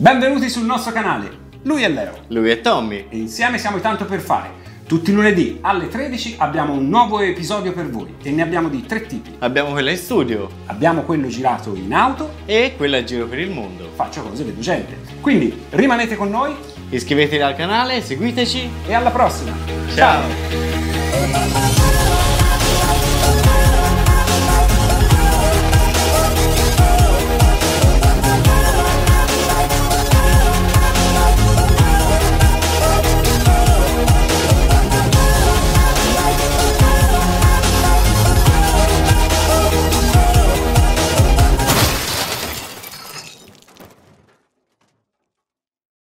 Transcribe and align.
Benvenuti 0.00 0.48
sul 0.48 0.64
nostro 0.64 0.92
canale. 0.92 1.46
Lui 1.62 1.82
è 1.82 1.88
Leo 1.88 2.18
Lui 2.28 2.50
è 2.50 2.60
Tommy. 2.60 3.06
e 3.08 3.16
insieme 3.16 3.58
siamo 3.58 3.80
tanto 3.80 4.04
per 4.04 4.20
fare. 4.20 4.66
Tutti 4.86 5.10
i 5.10 5.12
lunedì 5.12 5.58
alle 5.60 5.88
13 5.88 6.36
abbiamo 6.38 6.72
un 6.72 6.88
nuovo 6.88 7.18
episodio 7.18 7.72
per 7.72 7.90
voi 7.90 8.14
e 8.22 8.30
ne 8.30 8.42
abbiamo 8.42 8.68
di 8.68 8.86
tre 8.86 9.06
tipi. 9.06 9.34
Abbiamo 9.40 9.72
quella 9.72 9.90
in 9.90 9.96
studio 9.96 10.48
Abbiamo 10.66 11.02
quello 11.02 11.26
girato 11.26 11.74
in 11.74 11.92
auto, 11.92 12.30
e 12.46 12.74
quella 12.76 12.98
a 12.98 13.04
giro 13.04 13.26
per 13.26 13.40
il 13.40 13.50
mondo. 13.50 13.90
faccio 13.92 14.22
cose, 14.22 14.44
vedo 14.44 14.60
gente. 14.60 14.96
Quindi 15.20 15.64
rimanete 15.70 16.14
con 16.14 16.30
noi 16.30 16.54
Iscrivetevi 16.90 17.42
al 17.42 17.56
canale, 17.56 18.00
seguiteci. 18.00 18.70
e 18.86 18.94
alla 18.94 19.10
prossima. 19.10 19.52
Ciao. 19.96 21.57